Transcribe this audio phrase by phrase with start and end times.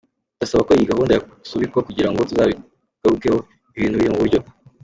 [0.37, 3.39] Ndasaba ko iyi gahunda yasubikwa kugira ngo tuzabigarukeho
[3.77, 4.39] ibintu biri mu buryo.